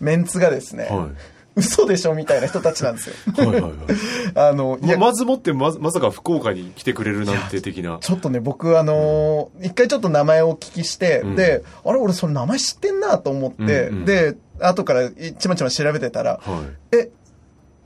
[0.00, 1.08] メンツがですね、は
[1.56, 3.14] 嘘でしょみたいな人たちなんですよ。
[3.44, 3.72] いはいはいはい。
[4.36, 7.96] あの、いや、ままずもってままさか福岡に来てくれるなんて的な。
[8.02, 11.36] ちょっとね、僕あのー一回ちょっと名前をお聞きして、うん。
[11.36, 14.04] で、あれ俺その名前知ってんなと思って、うんうん。
[14.04, 16.96] で、後からちまちま調べてたら、はい。
[16.96, 17.08] え、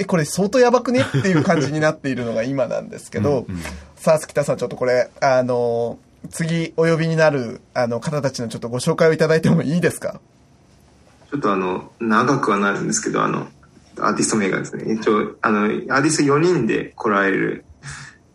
[0.00, 3.62] え、これ相当やばくねっていう感じになっているのが今なんですけど、うんうん
[3.96, 10.20] さあ、鋤田さんちょっとこれ、あのー次お呼びになるあの方たちのちょっとご紹介をいただいてもいいですか？
[11.30, 13.48] ちょっとあの、長くはなるんですけど、あの、
[13.98, 17.64] アーティスト名がですね、一応、あの、アーティスト4人で来られる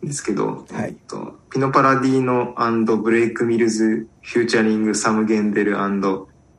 [0.04, 5.76] んですけど、はいえっと、ピノパラディーノブレイクミルズ、フューチャリングサムゲンデル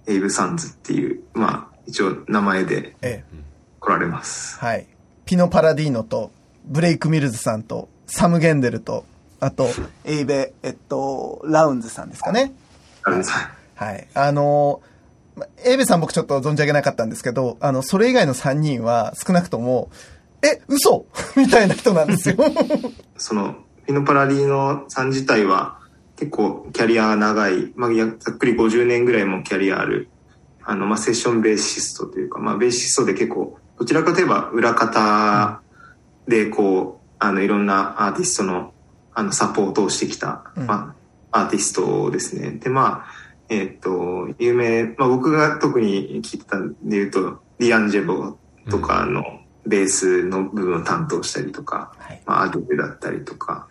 [0.08, 3.38] エイブラウンズっていう、まあ、一応名前でええ。
[3.82, 4.58] 来られます。
[4.60, 4.88] はい。
[5.28, 6.32] ピノ・パラディーノと、
[6.66, 9.06] ブレイク・ミルズさんと、サム・ゲンデルと、
[9.42, 9.68] あと、
[10.06, 12.54] エイブ、えっと、ラウンズさんですかね。
[13.04, 13.24] はい
[13.76, 14.08] はい。
[14.16, 14.82] あの
[15.64, 19.92] エイブさん僕ちょっと存じ上げなかったんですけど、あの、それ以外の3人は少なくとも、
[20.42, 21.06] え、嘘
[21.38, 22.36] みたいな人なんですよ。
[23.18, 25.80] その、ピノパラディーノさん自体は
[26.16, 30.10] 結構キャリアが長い、まあ、やざっくり50年ぐらいもキャリアある、
[30.64, 35.62] あの、まあ、セッションベーシストというか、まあ、ベーシストで結構、どちらかといえば裏方
[36.28, 38.74] でこう、あの、いろんなアーティストの、
[39.14, 40.96] あの、サポートをしてきた、うんま
[41.32, 42.52] あ、アーティストですね。
[42.52, 43.06] で、まあ、
[43.50, 48.38] えっ、と、有名、まあ、僕が特に聞いてたんで言うと、ディアンジェロ
[48.70, 49.24] とかの
[49.66, 52.22] ベースの部分を担当したりとか、はい。
[52.26, 53.68] まあ、アドゥだったりとか、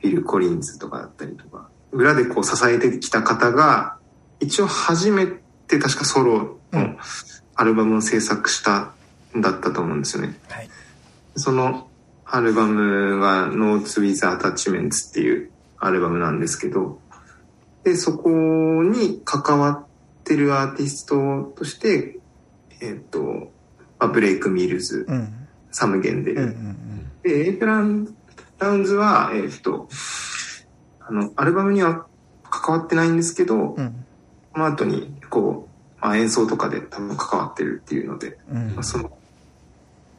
[0.00, 3.96] フィル・コリンズとかだったりとか、裏でこう支えてきた方が、
[4.40, 6.98] 一応初めて確かソロのうん
[7.58, 8.92] アルバムを制作した
[9.40, 10.38] だったと思うんですよね。
[10.48, 10.68] はい。
[11.36, 11.88] その
[12.24, 16.98] アルバムが Notes with Attachments っていうアルバムなんですけど、
[17.84, 18.30] で、そこ
[18.82, 19.86] に関わっ
[20.24, 22.18] てるアーティストとして、
[22.80, 23.52] えっ、と、
[23.98, 25.32] まあ、ブレイク・ミルズ、うん。
[25.70, 26.76] サム・ゲンデル、うんうん
[27.22, 28.14] で、エイブラハム
[28.58, 29.88] ラウンズは、えっ、と、
[31.00, 32.06] あの、アルバムには
[32.42, 33.62] 関わってないんですけど、うん。
[33.62, 34.04] うん。
[34.52, 35.68] この後に、こ
[35.98, 39.16] う、まあ、演奏とかで多分関わってるっていうので、うんまあ、その、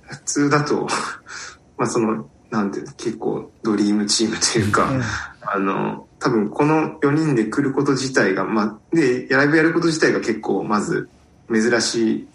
[0.07, 0.87] 普通だと、
[1.77, 5.01] まあその、なんていうの、結構ドリームチームというか、うん。
[5.41, 11.09] あの、多分この4人で来ること自体が、まあ、で、ライブやること自体が結構まず
[11.51, 12.27] 珍し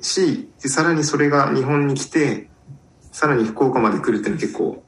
[0.00, 2.48] いし、でさらにそれが日本に来て、
[3.12, 4.82] さらに福岡まで来るっていうのは結構、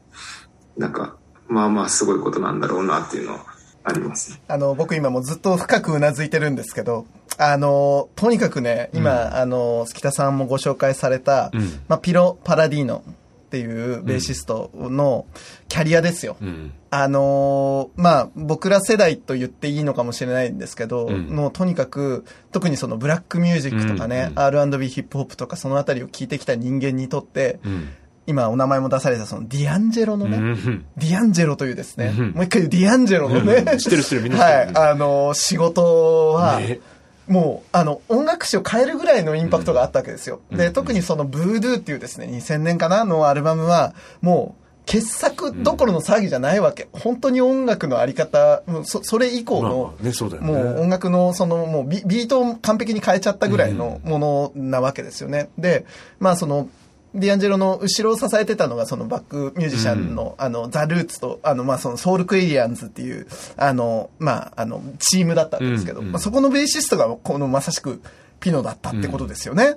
[0.77, 1.17] なんか、
[1.49, 3.45] まあまあすごいことなんだろうなっていうのは
[3.85, 4.41] ありますね。
[4.49, 7.07] あの、僕今もずっと深くうなずいてるんですけど、
[7.39, 13.13] あの、とにかくね、今、あの、月田さんもご紹介された、うんまあ、ピロ・パラディーノっ
[13.51, 15.27] ていうベーシストの
[15.69, 16.37] キャリアですよ。
[16.41, 16.73] うん。
[16.91, 27.89] あのーまあ、僕ら世代と言っていいのかもしれないんですけど、うんの、とにかく、特にそのブラックミュージックとかね、うん R&B ヒップホップとかそのあたりを聞いてきた人間にとって、うん。
[28.31, 36.81] 今お名前も出されたそのディアンジェロのね、うんディアンジェロというですね、うんもう一回言うディアンジェロのね、うん知ってる知ってるみんなはい、あのー仕事は、ね
[37.29, 40.41] もう、あの、音楽史を変えるぐらいのインパクトがあったわけですよ。
[40.51, 46.89] で、うんうん特にその、ブードゥーっていうですね、2000年かなのアルバムは、もう、傑作どころの騒ぎじゃないわけ。
[46.93, 50.39] 本当に音楽のあり方、もうそそれ以降のね、そうね。
[50.41, 55.49] もう音楽のそのもうビビートを完璧に変えちゃったぐらいのものなわけですよね。
[55.59, 55.87] で、
[56.19, 56.69] まあその、
[57.15, 68.01] ディアンジェロの後ろを支えてたのがそのバックミュージシャンの、あの、ザ・ルーツと、あの、まあそのソウルクエリアンズっていう、あの、まああの、チームだったんですけど、うんうんまあそこのベーシストがこのまさしく
[68.39, 69.77] ピノだったってことですよね。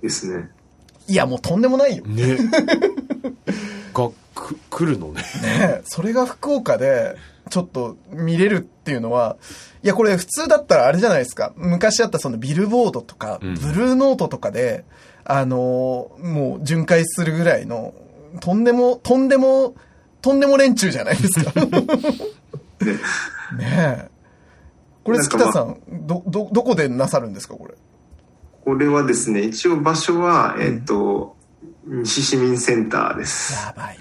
[0.00, 0.50] ですね。
[1.08, 2.04] いや、もうとんでもないよ。
[2.04, 2.38] ね。
[3.92, 5.22] が、く、来るのね。
[5.42, 7.16] ねそれが福岡で、
[7.50, 9.36] ちょっと見れるっていうのは、
[9.82, 11.52] いや、これ普通だったらあれじゃないですか。
[11.56, 14.84] 昔あったそのビルボードとか、うんブルーノートとかで、
[15.24, 17.94] あのーもう巡回するぐらいの、
[18.40, 19.74] とんでも、とんでも、
[20.20, 21.52] とんでも連中じゃないですか。
[23.56, 24.08] ねえ。
[25.04, 27.74] これ、月田さん、ど、ど、どこでなさるんですか、これ？
[28.64, 31.36] これはですね、一応場所は、えっ、と、
[31.86, 33.52] 西市民センターです。
[33.52, 33.98] やばい。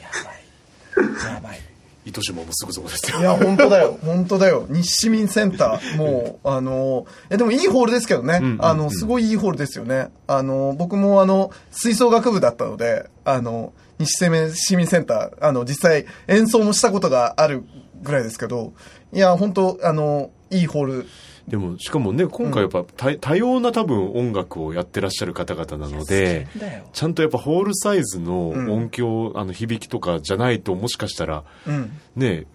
[0.00, 1.34] やばい。
[1.34, 1.60] やばい。
[2.06, 3.18] 糸島もすぐそこですよ。
[3.18, 3.98] いや、本当だよ。
[4.02, 4.66] 本当だよ。
[4.70, 5.96] 日市民センター。
[5.96, 8.40] もう、 あの、いや、でもいいホールですけどね。
[8.60, 10.08] あの、すごいいいホールですよね。
[10.28, 17.64] あの、僕もあの、吹奏楽部だったので、あの、西市民センター、あの、実際演奏もしたことがある
[18.02, 18.72] ぐらいですけど、
[19.12, 21.06] いや、本当あの、いいホール。
[21.48, 26.48] でも、しかもね、今回やっぱ多多様な多分音楽をやってらっしゃる方々なので。
[26.92, 31.92] ちゃんとやっぱホールサイズのうん音響、あの響きとかじゃないともしかしたらうん。
[32.16, 32.46] ね、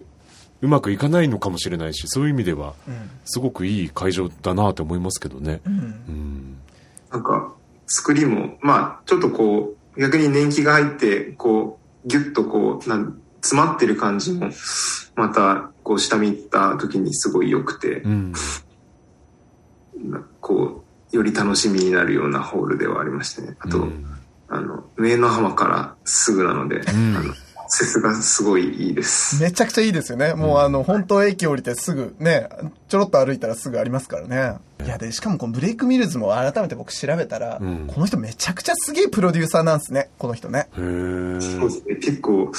[0.60, 3.10] うまくいかないのかもしれないし、そういう意味ではうん。
[3.24, 5.62] すごくいい会場だなと思いますけどね。
[5.66, 5.72] うん。
[5.74, 6.56] うん。
[7.10, 7.54] なんか、
[7.86, 14.50] 作りも、まあ、ちょっとこう、逆に年季が入って、こう、ギュッとこう、なん詰まってる感じも、
[15.16, 18.32] また、こう、下見た時にすごい良くてう、ん。
[19.96, 23.56] なこう、より楽しみになるようなホールではありましたね。
[23.60, 24.06] あと、うん
[24.48, 27.36] あの、上野浜からすぐなので、んあの、アク
[27.68, 29.42] セスがすごいいいです。
[29.42, 30.34] めちゃくちゃいいですよね。
[30.34, 32.50] もうあの、本当駅降りてすぐね、
[32.88, 34.58] ちょろっと歩いたらすぐありますからね。
[34.84, 40.68] いや、で、しかもこのブレイクミルズも改めて僕調べたら、うんこの人めちゃくちゃすげえプロデューサーなんですね、この人ね。
[40.76, 41.94] へーそうですね。
[41.96, 42.52] 結構、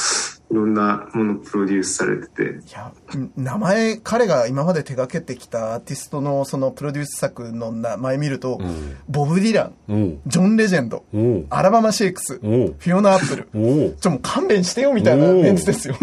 [0.52, 2.92] いろんなものプロデュースされてて、いや、
[3.36, 11.04] 名前、彼が今まで手掛けてきたアーティストのそのプロデュース作の名前見ると、うんボブ・ディラン、ジョン・レジェンド、
[11.50, 13.96] アラバマ・シェイクス、フィオナ・アップル。
[14.00, 15.96] ちょ、もう勘弁してよみたいなメンツですよ。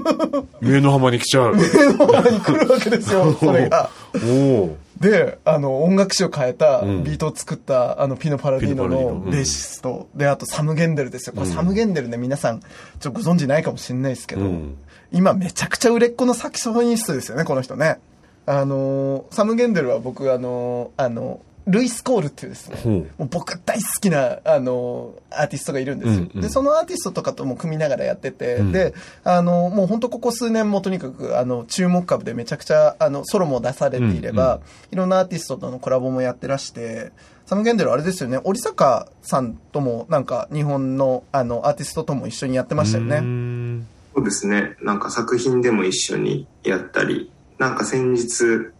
[0.62, 1.56] 上野浜に来ちゃう。
[1.56, 3.90] に来るわけですよ、それが。
[4.26, 7.04] おうで、あの、音楽史を変えた、うん。
[7.04, 11.32] ビートを作った、あの、ピノ・パラディーノのベーシスト、で、あと、サム・ゲンデルですよ。
[11.34, 11.54] これ、うん。
[11.54, 14.76] サム・ゲンデルね、皆さん、ちょっとご存知ないかもしれないですけど、うん。
[15.10, 17.98] 今、めちゃくちゃ売れっ子のサキソフォニストですよね、この人ね。
[18.44, 22.76] あの、サム・ゲンデルは僕、あの、あの、ルイス・コールっていうですね、
[23.18, 26.14] もう僕大好きな、あの、アーティストがいるんですよ。
[26.14, 28.94] うんうんで、そのアーティストとかとも組みながらやってて、うんで、
[29.24, 37.12] あの、もう本当ここ数年もとにかく、あの、注目株でめちゃくちゃ、あの、ソロも出されていれば、うんうんいろんなアーティストとのコラボもやってらして、
[37.46, 43.18] サム・ゲンデルあれですよね、織坂さんとも、なんか、日本の、あの、アーティストとも一緒にやってましたようね。
[43.20, 44.76] んそうですね。
[44.82, 48.72] なんか作品でも一緒にやったり、なんか先日、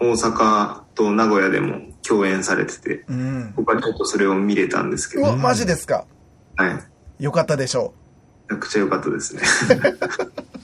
[0.00, 3.52] 大阪と名古屋でも共演されてて、うん。
[3.56, 5.40] 僕はちょっとそれを見れたんですけど、うわ、はい。
[5.40, 6.06] マジですか？
[6.58, 6.78] め
[7.18, 7.94] よかったでしょ
[8.48, 9.42] ちゃくちゃ良かったですね。
[9.74, 10.32] う。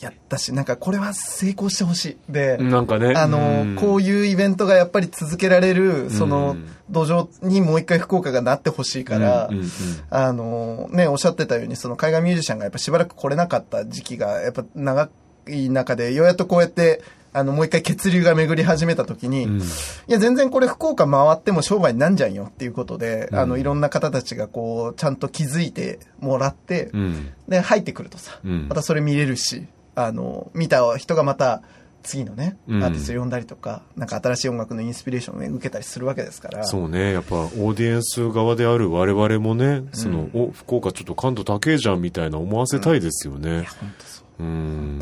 [0.00, 2.32] やったし、なんかこれは成功してほしい。
[2.32, 3.14] で、なんかね。
[3.16, 9.70] あの、こういいうイベントがやっぱり続けられる、そのうん、土壌にもう一回福岡がなってほしいから、うんうんうん
[10.10, 15.08] あの、ね、おっしゃってたように、その海外ミュージシャンがやっぱしばらく来れなかった時期が、やっぱ長
[15.48, 17.02] い中で、ようやっとこうやって、
[17.38, 19.62] あの、もう一回血流が巡り始めた時に、うんい
[20.08, 31.62] や、全然これ福岡回っても商売になんじゃんよっていうことで、うんあの、いろんな方たちがこう、ちゃんと気づいてもらって、うんで、入ってくるとさ、うんまたそれ見れるし、あの、見た人がまた、
[32.04, 36.64] 次のね、アうんーティスト呼んだりとか、なんか新しい音楽のインスピレーションをね、受けたりするわけですから。
[36.64, 37.12] そうね。
[37.12, 43.66] やっぱ、オーディエンス側である我々もね、その、お、福岡ちょっと感度高えじゃんみたいな思わせたいですよね。
[43.80, 44.42] 本当そう。
[44.44, 45.00] うん。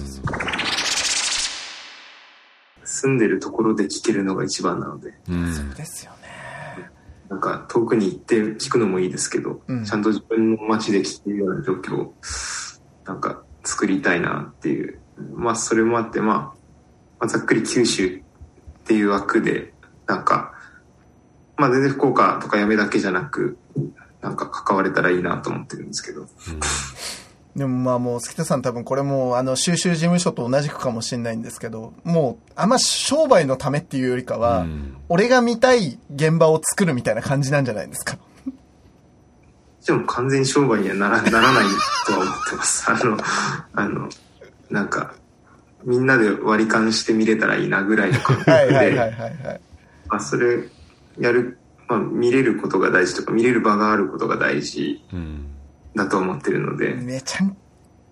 [2.87, 5.75] 住んでるところで聴けるのが一番なので、うん。
[5.75, 6.91] ですよね。
[7.29, 12.15] なんか遠くに行って聞くのもいいですけど、うんちゃんと自分の街で聴けるような状況を、
[13.05, 15.01] なんか作りたいなっていう。
[15.35, 16.55] まあそれもあって、まあ、ま
[17.21, 18.23] あざっくり九州っ
[18.85, 19.75] ていう枠で、
[20.07, 20.53] なんか、
[21.57, 23.59] まあ全然福岡とかやめだけじゃなく、
[24.21, 26.29] なんか関われたらいいなと思ってるんですけど。
[27.57, 38.19] でもまあもう、関田さん多分これも、あの、収集事務所と同じくかもしれないんですけど、もう、あんま商売のためっていうよりかは、うん俺が見たい現場を作るみたいな感じなんじゃないですか。
[39.87, 41.65] でも完全に商売にはならならない
[42.09, 42.85] とは思ってます。
[42.91, 43.17] あの、
[43.73, 44.09] あの、
[44.69, 45.15] なんか、
[45.85, 49.61] みんなで割り勘して見れたらいいなぐらいの感覚はいはいはいで、はいはい。
[50.09, 50.65] まあ、それ
[51.21, 55.56] やる、まあ、見れることが大事とか、見れる場があることが大事うん。
[55.97, 57.57] だと思ってるので、めちゃん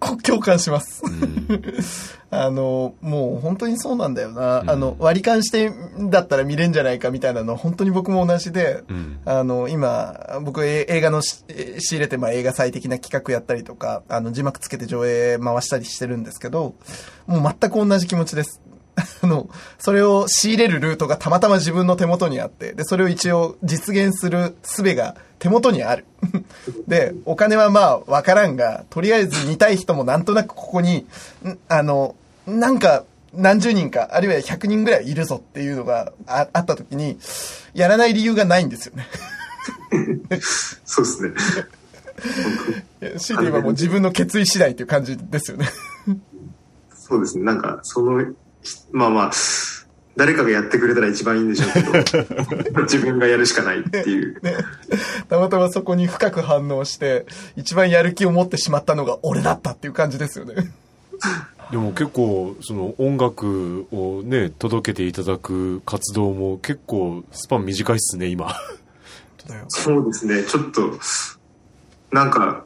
[0.04, 1.02] こ共感します。
[1.04, 1.46] うん
[2.30, 4.62] あの、もう本当にそうなんだよな。
[4.62, 5.72] うんあの、割り勘して
[6.10, 9.20] だったら見れんじゃないかみたいなのは本当に僕も同じで、うん。
[9.24, 16.74] あの、今、僕え映画の仕入れて、まあ映画祭的な企画やったりとか、あの、字幕つけて上映回したりしてるんですけど、
[17.26, 18.60] もう全く同じ気持ちです。
[19.22, 26.04] あの、それを仕入れるルートがたまたま自分の手元にあって、で、それを一応実現する術が手元にある。
[26.86, 31.06] で、お金はまあわからんが、とりあえず見たい人もなんとなくここに、
[31.44, 32.14] んあの、
[32.46, 37.18] なんか、何十人か、あるいは100人ぐらいいるぞっていうのがああった時に、
[37.72, 39.08] やらない理由がないんですよね。
[40.84, 41.30] そうですね。
[43.18, 45.66] 強いて言えばもう自分の決意次第っていう感じですよね。
[46.94, 47.44] そうですね。
[47.44, 48.24] なんか、その、
[48.92, 49.32] まあまあ、
[50.16, 54.40] 誰かがやってくれたら一番いいんでしょうけど、 自分がやるしかないっていう。
[55.28, 60.54] たまたまそこに深く反応して、一番やる気を持ってしまったのが俺だったっていう感じですよね。
[61.70, 68.54] でも結構、その音楽をね、届けていただく活動も結構スパン短いっすね、今。
[69.68, 70.44] そうですね。
[70.44, 70.98] ちょっと、
[72.12, 72.64] なんか、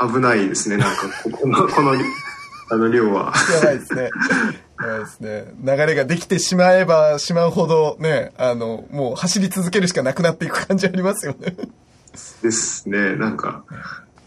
[0.00, 0.76] 危ないですね。
[0.76, 1.94] なんか、ここの、この、
[2.70, 3.32] あの量は。
[3.54, 4.10] やばいですね。
[4.80, 5.44] やばいですね。
[5.62, 11.54] 流れができてしまえばしまうほどね、あの、もう走り続けるしかなくなっていく感じありますよね。
[12.42, 13.16] ですね。
[13.16, 13.64] なんか、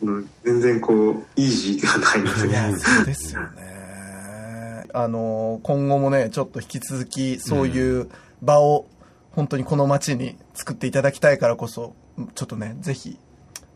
[0.02, 2.50] うん全然こう、イージーではないので。
[2.50, 4.86] いや、そうですよね。
[4.93, 8.10] あの、今後もね、ちょっと引き続き、そういう
[8.41, 8.88] 場を、
[9.32, 11.95] 本当にこの街に作っていただきたいからこそ、
[12.36, 13.20] ちょっとね、ぜひ、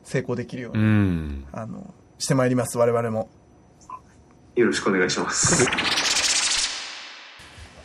[0.03, 1.45] 成功できるよううに、ん。
[1.51, 3.29] あの、してまいります、我々も。
[4.55, 5.65] よろしくお願いします。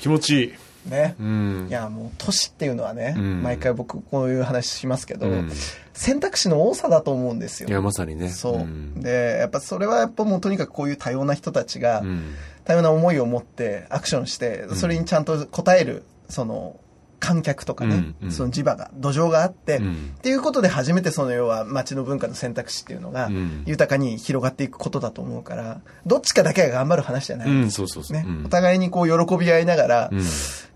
[0.07, 0.53] 気持ちいい。
[0.89, 1.17] ね。
[1.19, 1.73] うんい。
[1.73, 5.51] や、もう、都市っていうのはね、うん毎回僕こういう話しますけど、うん
[5.95, 7.71] 選択肢の多さだと思うんですよ。
[7.71, 8.29] いや、まさにね。
[8.29, 12.35] そう、んで、やっぱそれはやっぱもうとにかくこういう多様な人たちが、うん。
[12.65, 16.79] 多様な思いを持ってアクションして、それにちゃんと応える、その、
[17.27, 27.51] 観客とかね、うんうんその地場が、土壌があって、うんっていうことで初めてその要は街の文化の選択肢っていうのがうん豊かに広がっていくことだと思うから、どっちかだけが頑張る話じゃない。
[27.51, 28.17] うん、そうそうそう。
[28.17, 30.21] ね、うんお互いにこう喜び合いながらうん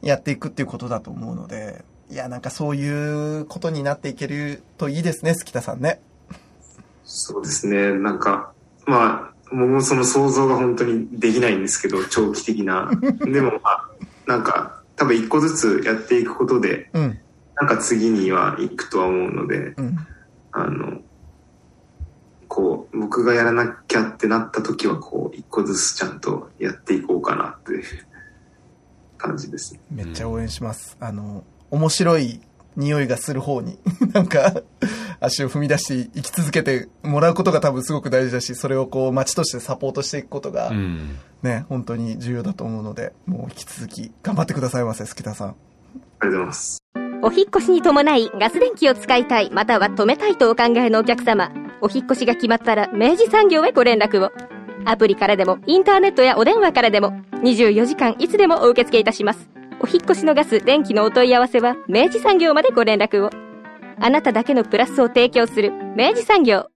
[0.03, 6.01] やっていくっていうことだと思うので、いや、なんかそういうことになっていけるといいですね、月田さんね。
[7.05, 7.93] そうですね。
[7.93, 8.53] なんか、
[8.87, 12.91] まあ、僕もその想像が本当にできないんですけど、長期的な。
[13.27, 13.89] でも、まあ、
[14.27, 17.19] なんか、多分一個ずつやっていくことで、うん、
[17.57, 19.97] なんか次には行くとは思うので、うん。
[20.53, 21.01] あの、
[22.49, 27.85] こう、僕がやらなきゃってなった時は、こう、一個ずつちゃんとやっていこうかなっていう
[29.17, 29.81] 感じですね。
[29.91, 30.99] めっちゃ応援します。
[31.01, 32.43] あの、面白い
[32.81, 33.79] 匂いがする方に、
[34.13, 34.63] なんか、
[35.21, 41.19] 足を踏み出して生き続けてもらうことが多分すごく大事だし、それをこう街としてサポートしていくことが、うん。
[41.43, 45.49] ね、本当に重要だと思うので、もう引き続き頑張ってくださいませ、好田さん。
[45.49, 45.57] あり
[46.21, 46.81] がとうございます。
[47.23, 51.53] お引越しに伴いガス電気を使いたいまたは止めたいとお考えのお客様
[51.83, 54.31] お引越しが決まったら明治産業へご連絡を
[54.87, 57.13] アプリからでもインターネットやお電話からでも
[57.43, 63.31] 24時間いつでもお受け付けいたしますお引越しのガス電気のお問い合わせは明治産業までご連絡を。
[63.99, 66.70] あなただけのプラスを提供する明治産業。